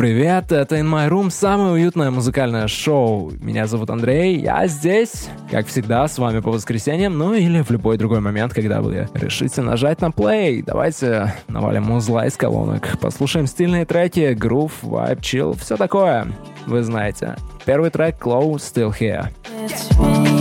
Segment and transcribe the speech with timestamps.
[0.00, 3.32] Привет, это In My Room, самое уютное музыкальное шоу.
[3.38, 7.98] Меня зовут Андрей, я здесь, как всегда, с вами по воскресеньям, ну или в любой
[7.98, 10.64] другой момент, когда вы решите нажать на play.
[10.66, 16.28] Давайте навалим музла из колонок, послушаем стильные треки, грув, вайб, чил, все такое.
[16.66, 17.36] Вы знаете.
[17.66, 19.28] Первый трек Close Still Here.
[19.66, 20.39] It's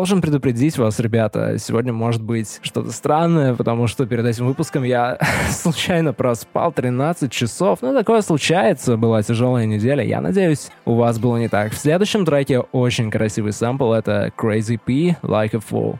[0.00, 5.18] Должен предупредить вас, ребята, сегодня может быть что-то странное, потому что перед этим выпуском я
[5.50, 7.80] случайно проспал 13 часов.
[7.82, 10.02] Ну, такое случается, была тяжелая неделя.
[10.02, 11.72] Я надеюсь, у вас было не так.
[11.72, 15.98] В следующем треке очень красивый сэмпл, это Crazy P, Like a Fool.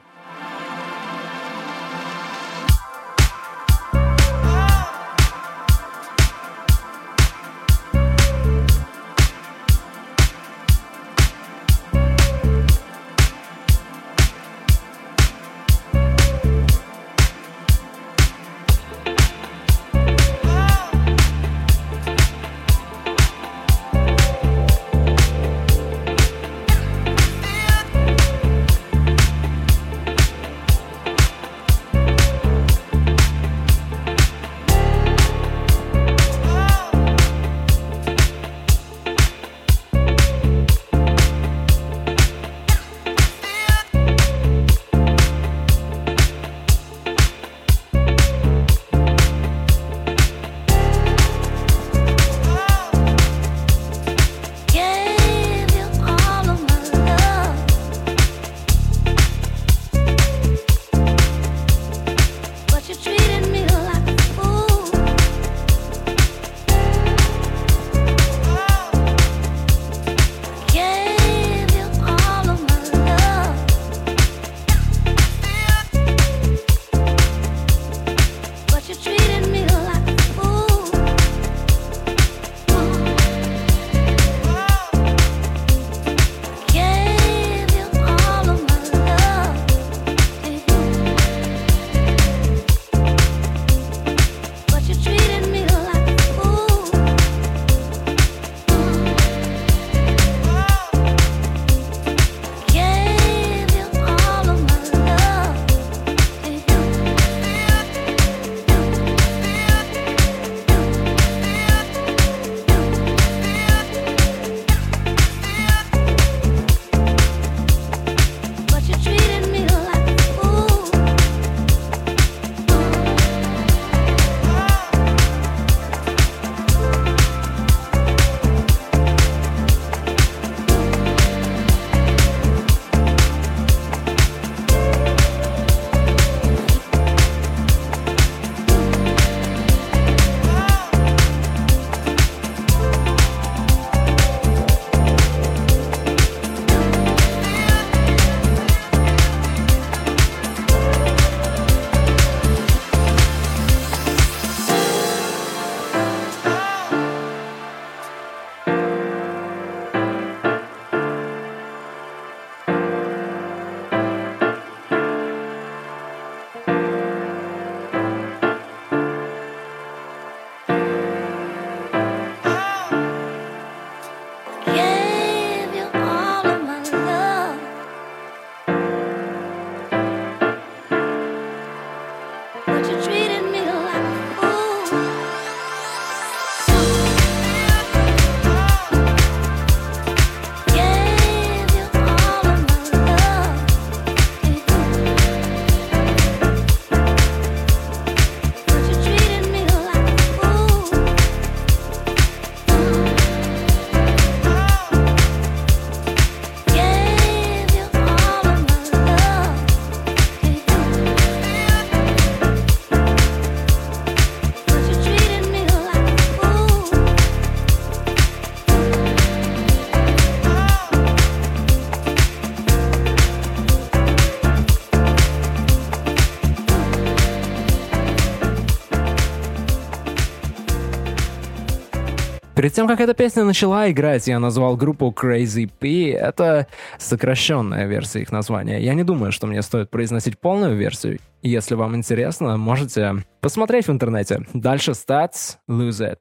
[232.70, 236.12] Перед тем, как эта песня начала играть, я назвал группу Crazy P.
[236.12, 236.68] Это
[236.98, 238.78] сокращенная версия их названия.
[238.78, 241.18] Я не думаю, что мне стоит произносить полную версию.
[241.42, 244.46] Если вам интересно, можете посмотреть в интернете.
[244.54, 246.18] Дальше Stats, Lose It.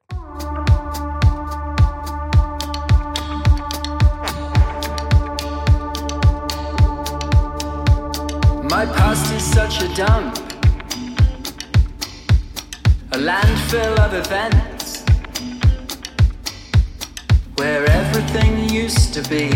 [8.64, 10.36] My past is such a dump,
[13.12, 14.79] a landfill of events
[17.60, 19.50] where everything used to be,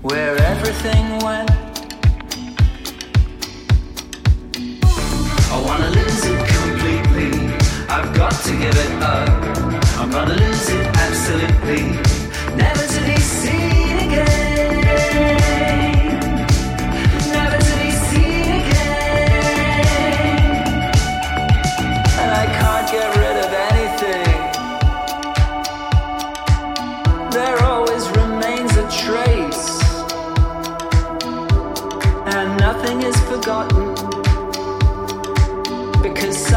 [0.00, 1.50] where everything went.
[5.54, 7.32] I wanna lose it completely.
[7.88, 9.28] I've got to give it up.
[9.98, 11.82] I'm gonna lose it absolutely.
[12.56, 12.85] Never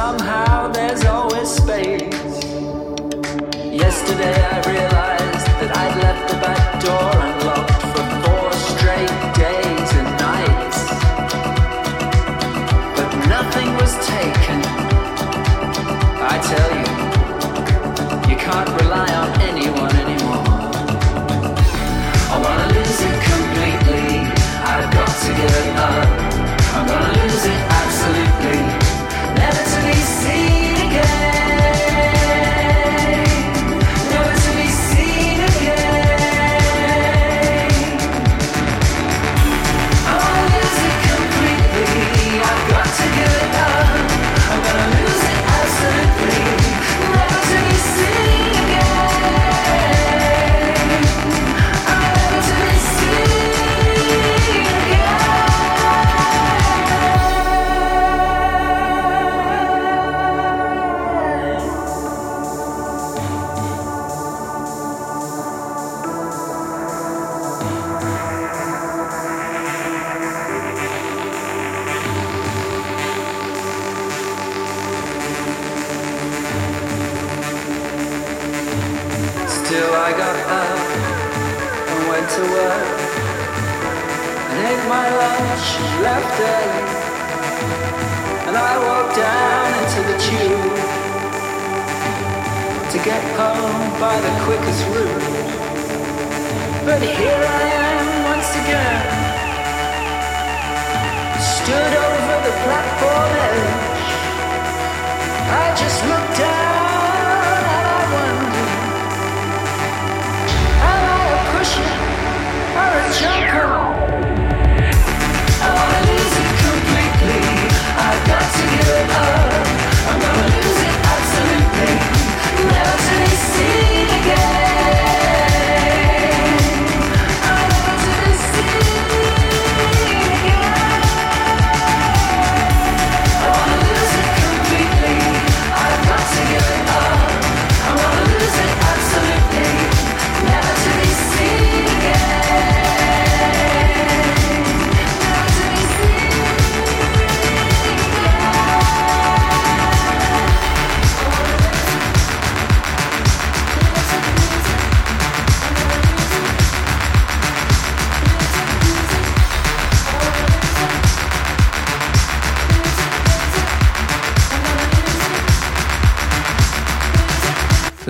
[0.09, 1.28] somehow there's always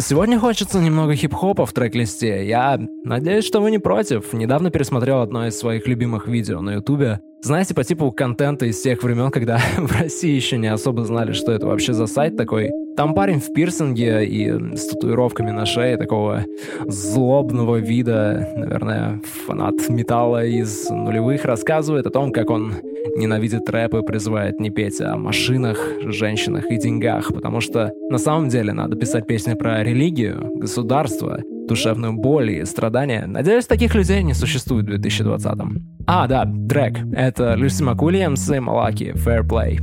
[0.10, 2.48] Сегодня хочется немного хип-хопа в трек-листе.
[2.48, 4.34] Я надеюсь, что вы не против.
[4.34, 7.20] Недавно пересмотрел одно из своих любимых видео на ютубе.
[7.42, 11.54] Знаете, по типу контента из тех времен, когда в России еще не особо знали, что
[11.54, 12.70] это вообще за сайт такой.
[12.98, 16.46] Там парень в пирсинге и с татуировками на шее такого
[16.86, 22.74] злобного вида, наверное, фанат металла из нулевых, рассказывает о том, как он
[23.16, 28.50] ненавидит рэп и призывает не петь о машинах, женщинах и деньгах, потому что на самом
[28.50, 33.26] деле надо писать песни про религию, государство, душевную боль и страдания.
[33.26, 36.04] Надеюсь, таких людей не существует в 2020-м.
[36.08, 36.98] А, да, трек.
[37.14, 39.80] Это Люси МакУильямс и Малаки «Fair Play».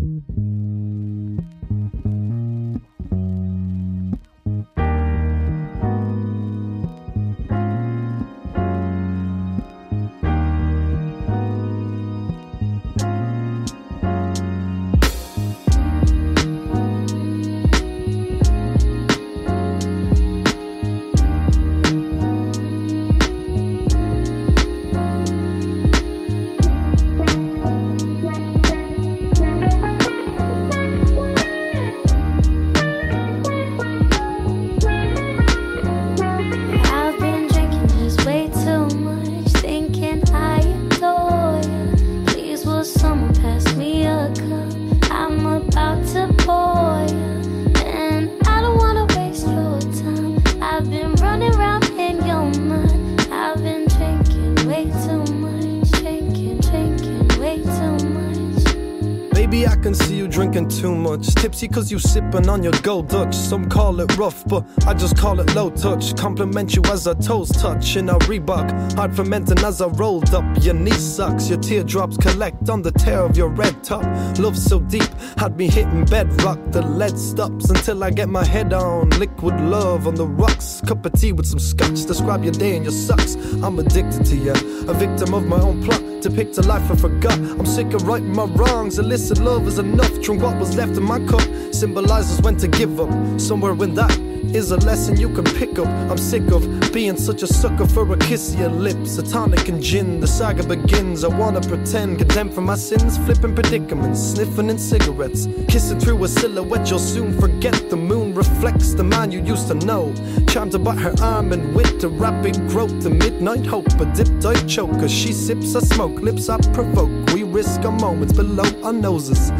[61.56, 63.34] Tipsy cause you sipping on your gold Dutch.
[63.34, 66.14] Some call it rough, but I just call it low touch.
[66.14, 68.92] Compliment you as our toes touch in a Reebok.
[68.92, 70.44] Hard fermenting as I rolled up.
[70.60, 74.04] Your knee sucks, your teardrops collect on the tear of your red top.
[74.38, 75.08] Love so deep,
[75.38, 76.58] had me hitting bedrock.
[76.72, 79.08] The lead stops until I get my head on.
[79.18, 80.82] Liquid love on the rocks.
[80.86, 82.04] Cup of tea with some scotch.
[82.04, 83.34] Describe your day and your sucks.
[83.62, 86.02] I'm addicted to you, a victim of my own plot.
[86.20, 87.38] Depict a life I forgot.
[87.38, 88.98] I'm sick of righting my wrongs.
[88.98, 90.20] Illicit love is enough.
[90.20, 91.45] Drink what was left in my cup.
[91.72, 93.40] Symbolizes when to give up.
[93.40, 94.16] Somewhere in that
[94.54, 95.86] is a lesson you can pick up.
[95.86, 96.62] I'm sick of
[96.92, 99.18] being such a sucker for a kiss of your lips.
[99.18, 101.24] A tonic and gin, the saga begins.
[101.24, 105.48] I wanna pretend, condemned for my sins, flipping predicaments, sniffing in cigarettes.
[105.68, 107.90] Kissing through a silhouette, you'll soon forget.
[107.90, 110.14] The moon reflects the man you used to know.
[110.48, 113.88] Charmed about her arm and wit, a rapid growth, the midnight hope.
[114.00, 117.10] A dipped I choke as she sips, I smoke, lips I provoke.
[117.34, 119.50] We risk our moments below our noses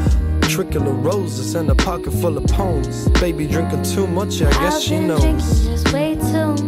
[0.47, 3.09] trickle of roses and a pocket full of poems.
[3.21, 5.21] Baby drinking too much, I guess I've she knows.
[5.21, 6.66] Drinking just way too much,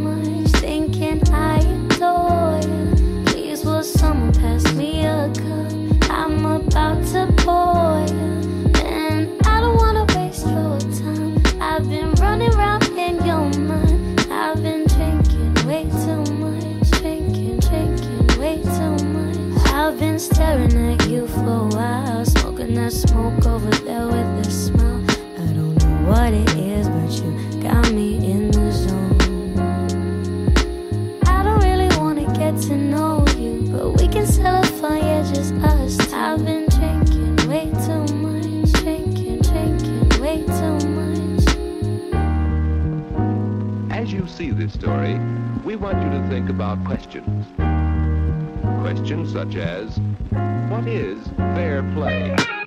[44.39, 45.19] see this story,
[45.65, 47.45] we want you to think about questions.
[48.83, 49.99] Questions such as,
[50.71, 52.58] what is fair play?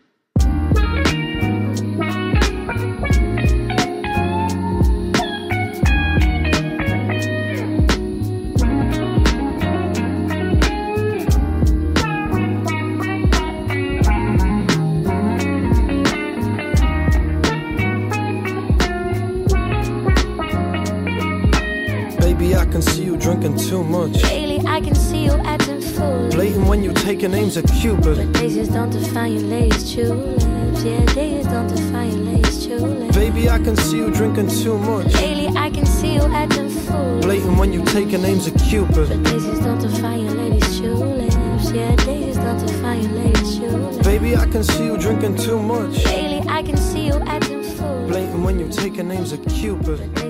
[22.42, 24.24] Baby, I can see you drinking too much.
[24.24, 26.34] Lately, I can see you acting foolish.
[26.34, 28.18] Blatant when you taking aims at Cupid.
[28.18, 30.44] But daisies don't define your latest tulips.
[30.84, 33.16] Yeah, daisies don't define your latest tulips.
[33.16, 35.14] Baby, I can see you drinking too much.
[35.14, 37.26] Lately, I can see you acting foolish.
[37.26, 38.96] Blatant when you taking aims at Cupid.
[39.08, 41.72] But daisies don't define your latest tulips.
[41.72, 43.98] Yeah, daisies don't define your latest tulips.
[44.00, 46.04] Baby, I can see you drinking too much.
[46.06, 48.10] Lately, I can see you acting foolish.
[48.10, 50.21] Blatant when you taking aims at Cupid.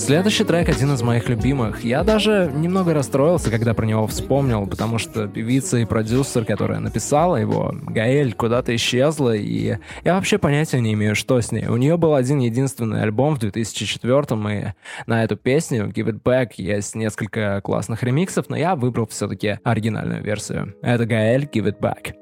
[0.00, 1.84] Следующий трек один из моих любимых.
[1.84, 7.36] Я даже немного расстроился, когда про него вспомнил, потому что певица и продюсер, которая написала
[7.36, 11.66] его, Гаэль, куда-то исчезла, и я вообще понятия не имею, что с ней.
[11.66, 14.22] У нее был один единственный альбом в 2004
[14.58, 14.72] и
[15.06, 20.24] на эту песню Give It Back есть несколько классных ремиксов, но я выбрал все-таки оригинальную
[20.24, 20.74] версию.
[20.82, 22.14] Это Гаэль Give It Back.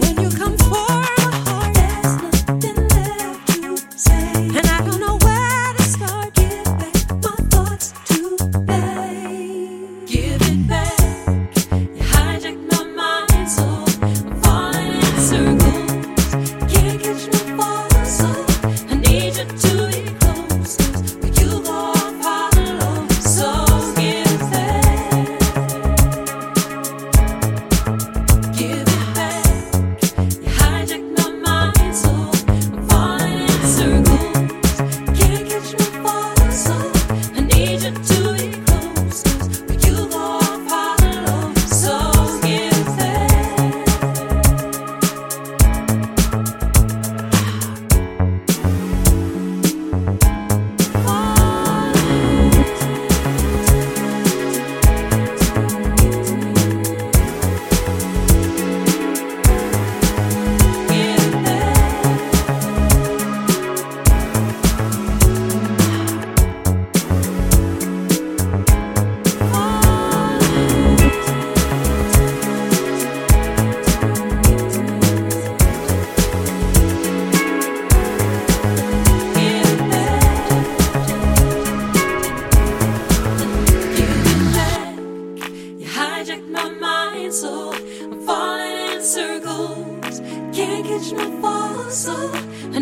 [0.00, 0.37] when you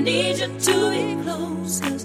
[0.07, 1.81] need you to be close.
[1.81, 2.05] Cause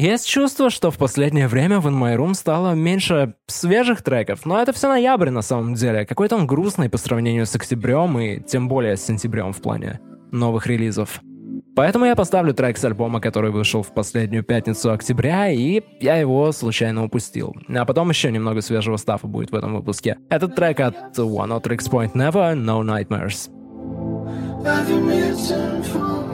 [0.00, 4.58] Есть чувство, что в последнее время в In My Room стало меньше свежих треков, но
[4.58, 6.06] это все ноябрь на самом деле.
[6.06, 10.00] Какой-то он грустный по сравнению с октябрем и тем более с сентябрем в плане
[10.32, 11.20] новых релизов.
[11.76, 16.50] Поэтому я поставлю трек с альбома, который вышел в последнюю пятницу октября, и я его
[16.52, 17.54] случайно упустил.
[17.68, 20.16] А потом еще немного свежего стафа будет в этом выпуске.
[20.30, 23.50] Этот трек от One Tricks Point Never, No Nightmares.
[24.64, 26.29] I've been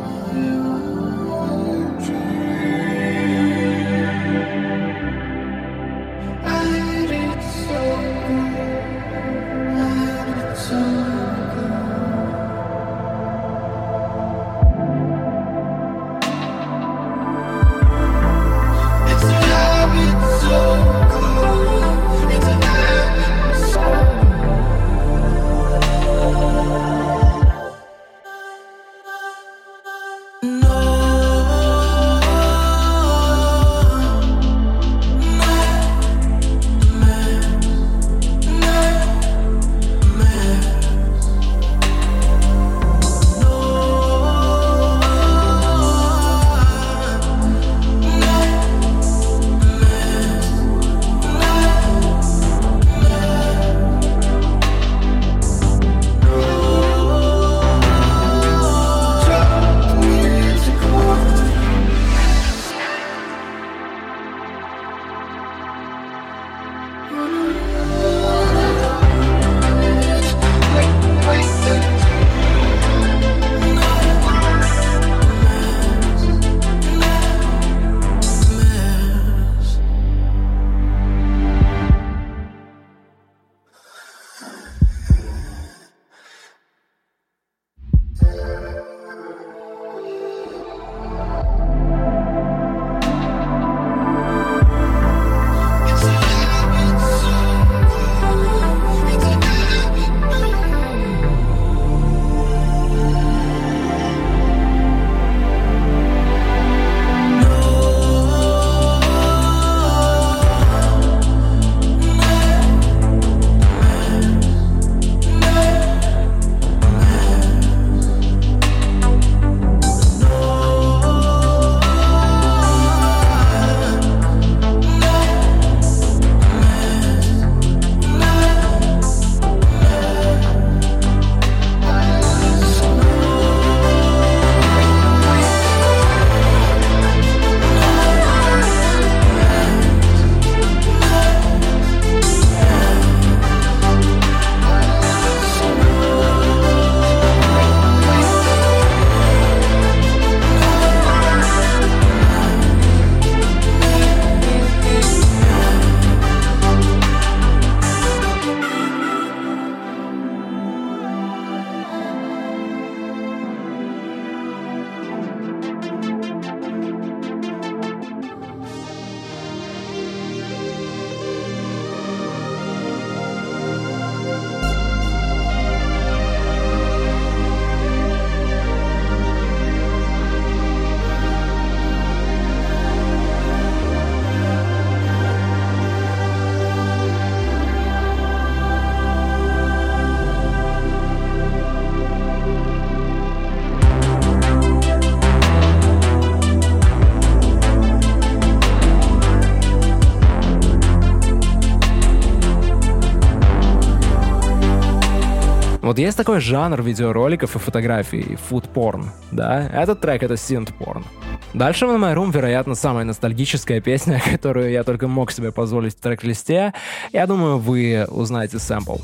[205.97, 209.67] Вот есть такой жанр видеороликов и фотографий, фуд-порн, да?
[209.73, 211.07] Этот трек— это синт-порн.
[211.55, 216.01] Дальше в My Room, вероятно, самая ностальгическая песня, которую я только мог себе позволить в
[216.03, 216.75] трек-листе.
[217.15, 218.97] Я думаю, вы узнаете сэмпл.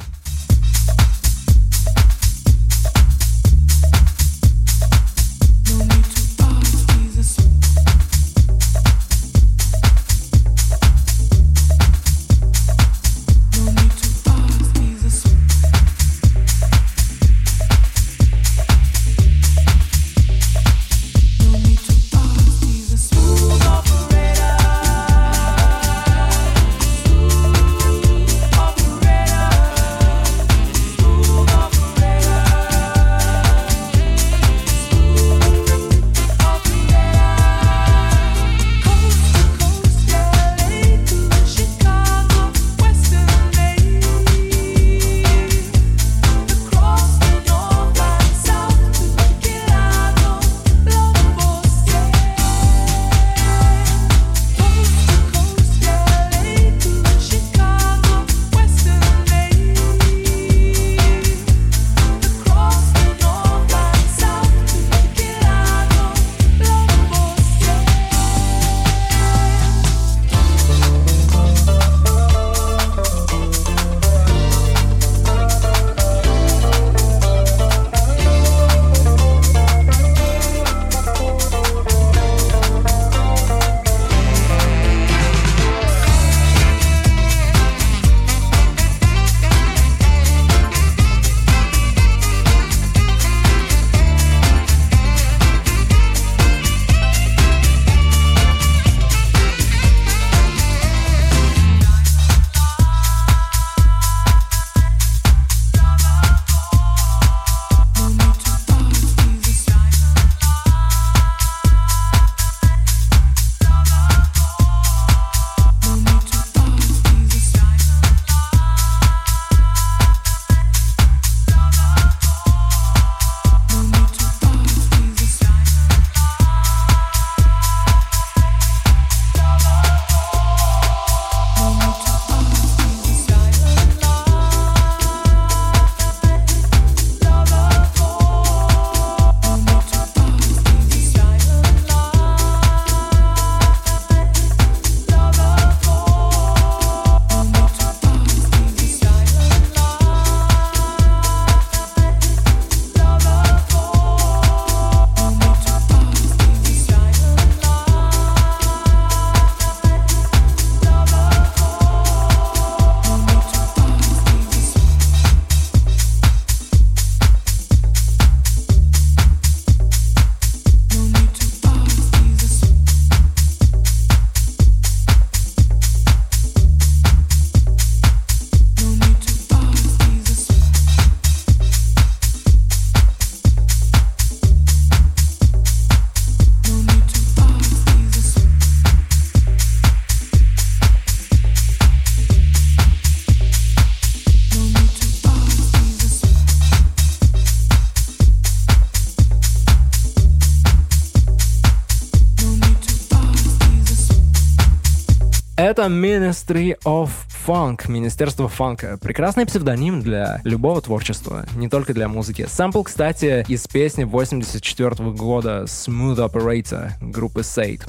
[205.73, 207.09] Это Ministry of
[207.47, 208.99] Funk, Министерство фанка.
[209.01, 212.45] Прекрасный псевдоним для любого творчества, не только для музыки.
[212.47, 217.89] Сэмпл, кстати, из песни 84 года Smooth Operator группы Sade.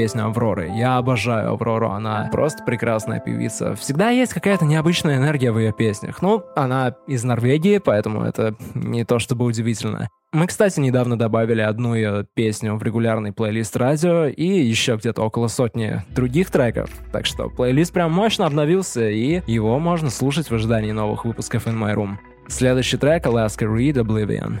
[0.00, 0.70] песня Авроры.
[0.74, 3.74] Я обожаю Аврору, она просто прекрасная певица.
[3.74, 6.22] Всегда есть какая-то необычная энергия в ее песнях.
[6.22, 10.08] Ну, она из Норвегии, поэтому это не то чтобы удивительно.
[10.32, 15.48] Мы, кстати, недавно добавили одну ее песню в регулярный плейлист радио и еще где-то около
[15.48, 16.88] сотни других треков.
[17.12, 21.78] Так что плейлист прям мощно обновился, и его можно слушать в ожидании новых выпусков In
[21.78, 22.14] My Room.
[22.48, 24.60] Следующий трек— Alaska Read Oblivion.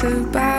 [0.00, 0.49] to buy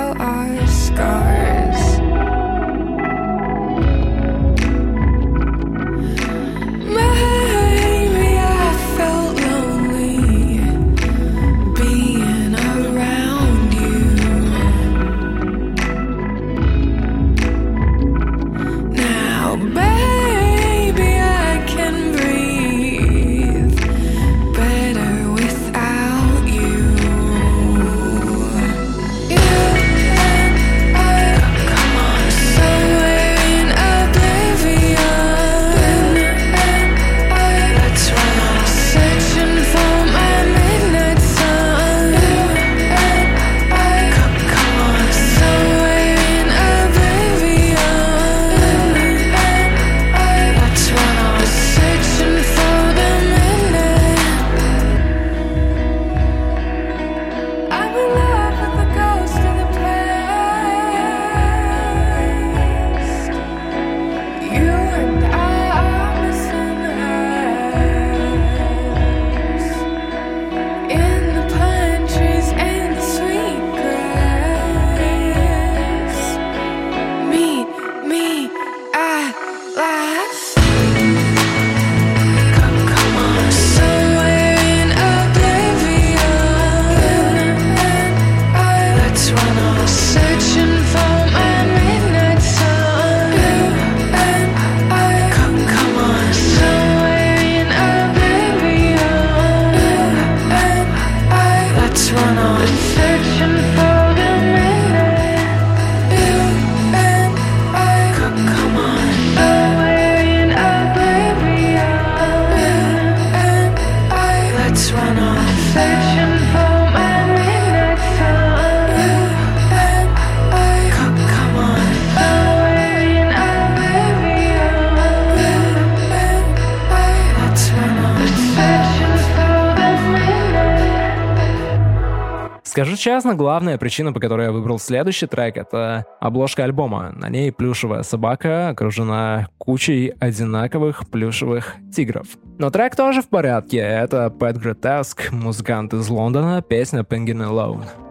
[133.01, 137.11] честно, главная причина, по которой я выбрал следующий трек, это обложка альбома.
[137.15, 142.27] На ней плюшевая собака окружена кучей одинаковых плюшевых тигров.
[142.59, 143.77] Но трек тоже в порядке.
[143.77, 148.10] Это Pet Grotesque, музыкант из Лондона, песня Penguin Alone.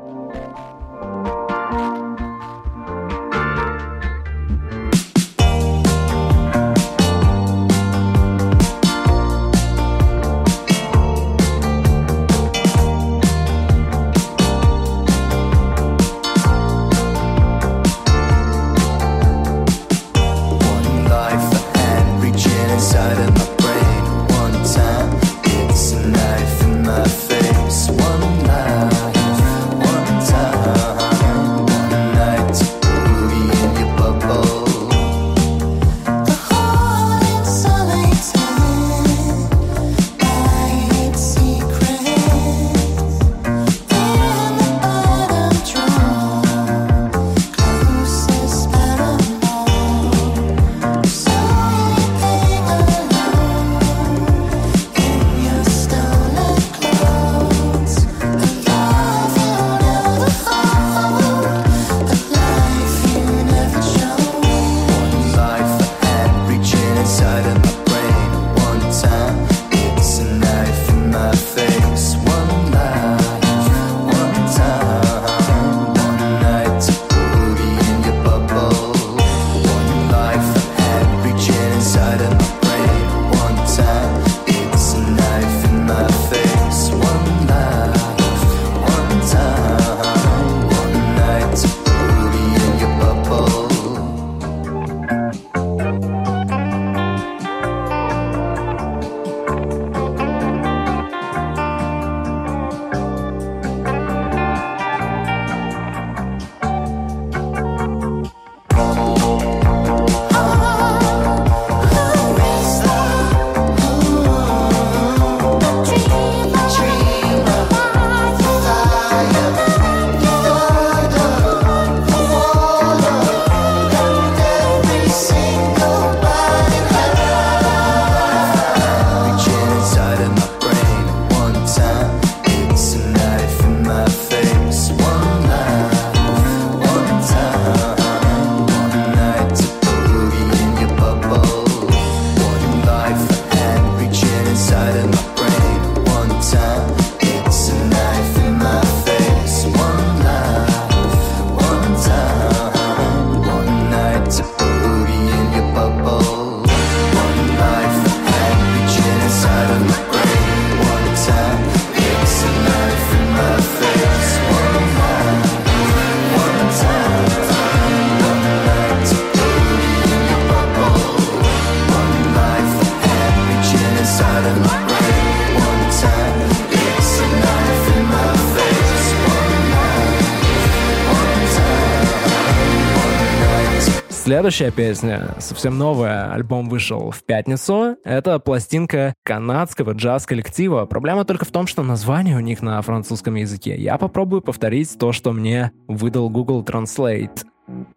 [184.40, 187.96] Следующая песня, совсем новая, альбом вышел в пятницу.
[188.04, 190.86] Это пластинка канадского джаз-коллектива.
[190.86, 193.76] Проблема только в том, что название у них на французском языке.
[193.76, 197.44] Я попробую повторить то, что мне выдал Google Translate.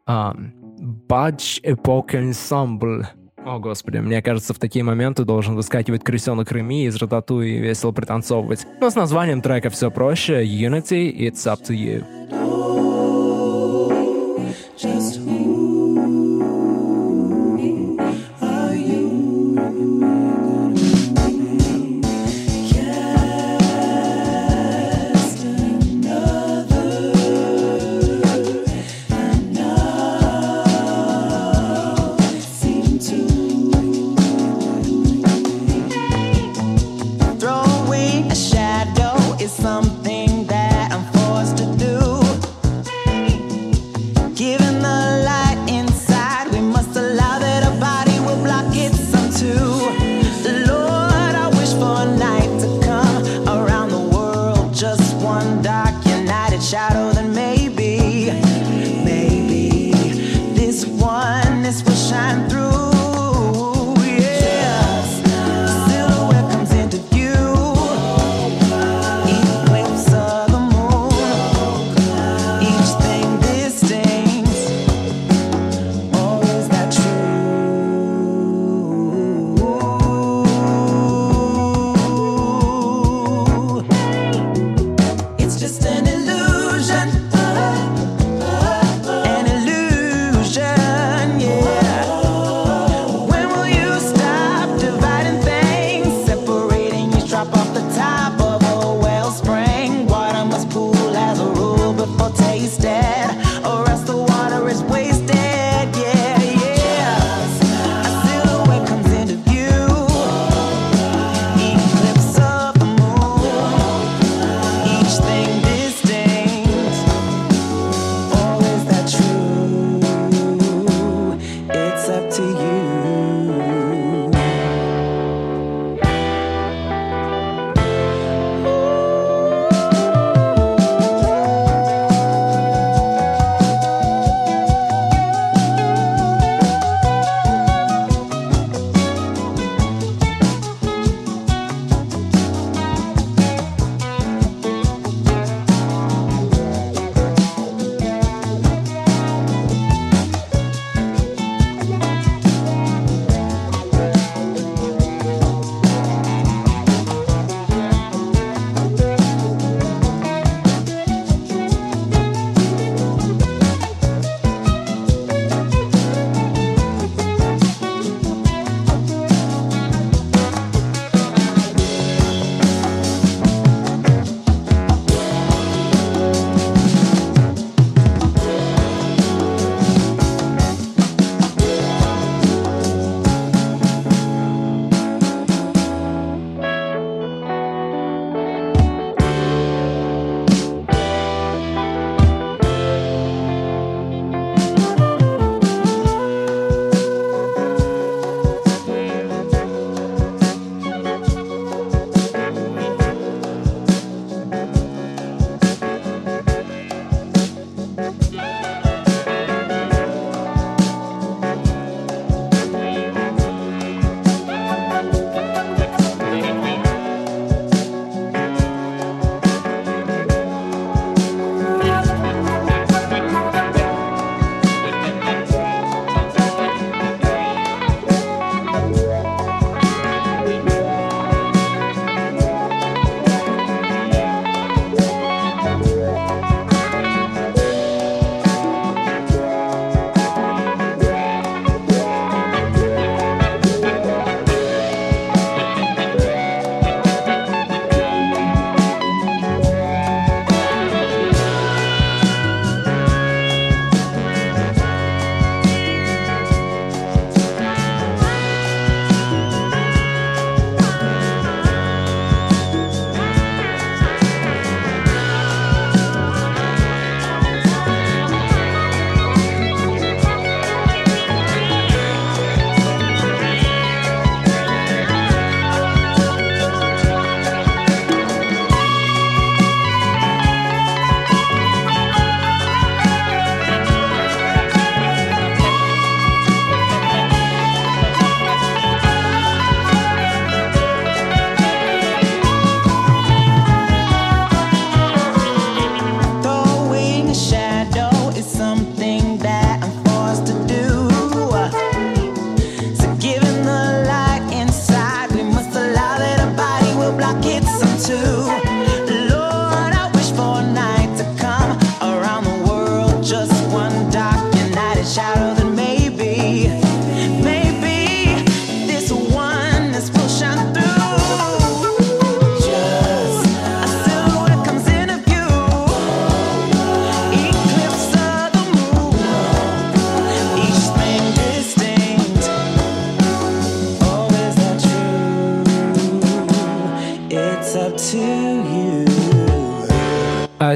[0.06, 3.06] Badge Epoch Ensemble.
[3.46, 7.94] О, господи, мне кажется, в такие моменты должен выскакивать крысенок Реми из ратату и весело
[7.94, 8.68] пританцовывать.
[8.82, 10.44] Но с названием трека все проще.
[10.44, 12.04] Unity, It's Up To You.
[14.76, 15.23] Just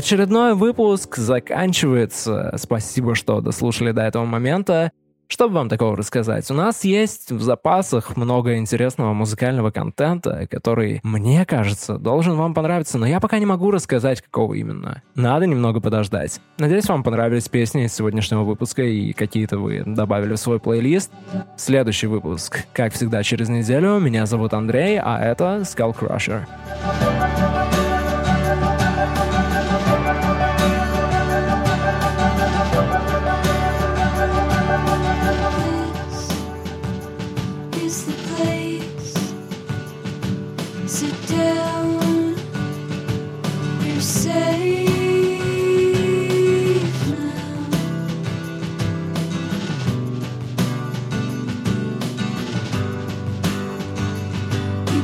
[0.08, 2.54] Очередной выпуск заканчивается.
[2.56, 4.94] Спасибо, что дослушали до этого момента.
[5.28, 6.50] Что бы вам такого рассказать?
[6.50, 12.98] У нас есть в запасах много интересного музыкального контента, который, мне кажется, должен вам понравиться,
[12.98, 15.02] но я пока не могу рассказать, какого именно.
[15.16, 16.40] Надо немного подождать.
[16.58, 21.12] Надеюсь, вам понравились песни из сегодняшнего выпуска и какие-то вы добавили в свой плейлист.
[21.58, 24.00] Следующий выпуск, как всегда, через неделю.
[24.00, 26.46] Меня зовут Андрей, а это Skull Crusher.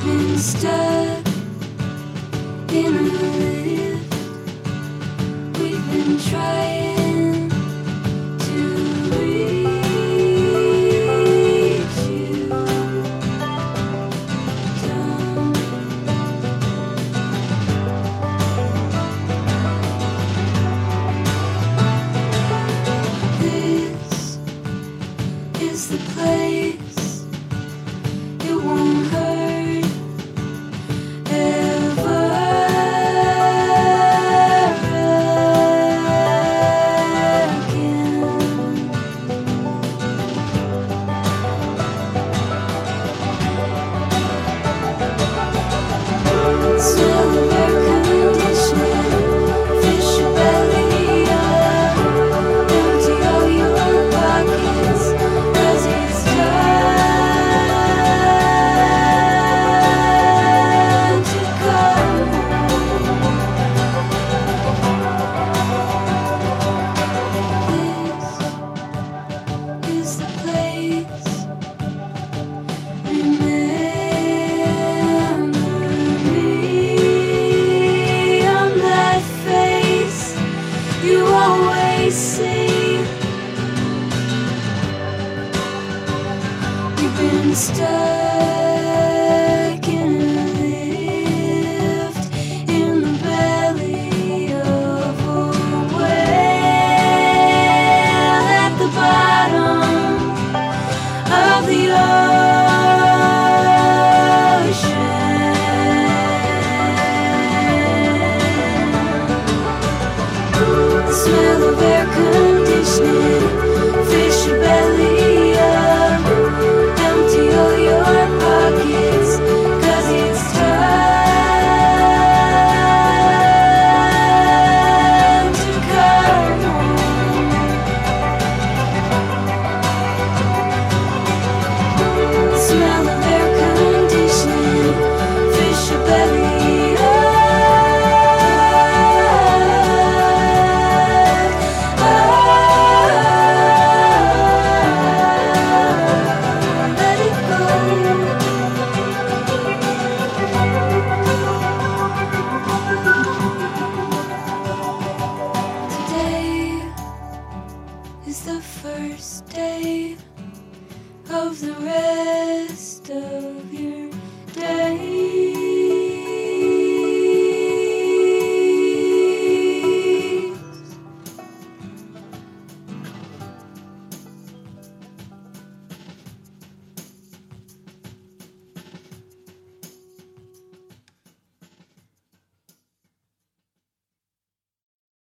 [0.03, 1.27] Been stuck
[2.73, 4.13] in a lift.
[5.59, 7.02] We've been trying